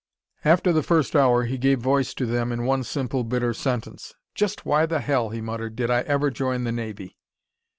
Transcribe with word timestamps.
After 0.43 0.73
the 0.73 0.81
first 0.81 1.15
hour 1.15 1.43
he 1.43 1.59
gave 1.59 1.79
voice 1.79 2.15
to 2.15 2.25
them 2.25 2.51
in 2.51 2.65
one 2.65 2.83
simple, 2.83 3.23
bitter 3.23 3.53
sentence. 3.53 4.15
"Just 4.33 4.65
why 4.65 4.87
the 4.87 4.99
hell," 4.99 5.29
he 5.29 5.41
muttered, 5.41 5.75
"did 5.75 5.91
I 5.91 5.99
ever 6.01 6.31
join 6.31 6.63
the 6.63 6.71
Navy?" 6.71 7.19